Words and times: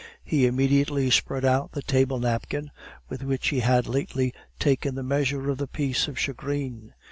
He 0.23 0.47
immediately 0.47 1.11
spread 1.11 1.45
out 1.45 1.73
the 1.73 1.83
table 1.83 2.17
napkin 2.17 2.71
with 3.07 3.21
which 3.21 3.49
he 3.49 3.59
had 3.59 3.85
lately 3.85 4.33
taken 4.57 4.95
the 4.95 5.03
measure 5.03 5.47
of 5.51 5.59
the 5.59 5.67
piece 5.67 6.07
of 6.07 6.17
shagreen. 6.17 6.93